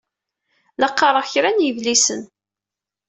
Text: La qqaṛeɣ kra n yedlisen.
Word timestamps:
La 0.79 0.89
qqaṛeɣ 0.91 1.25
kra 1.31 1.49
n 1.51 1.63
yedlisen. 1.65 2.21